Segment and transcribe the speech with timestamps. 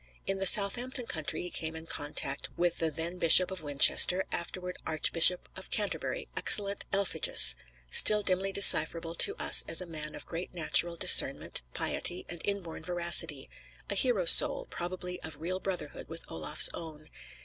[0.25, 4.77] In the Southampton country he came in contact with the then Bishop of Winchester, afterward
[4.83, 7.53] Archbishop of Canterbury, excellent Elphegus,
[7.91, 12.81] still dimly decipherable to us as a man of great natural discernment, piety, and inborn
[12.81, 13.47] veracity;
[13.91, 17.07] a hero soul, probably of real brotherhood with Olaf's own.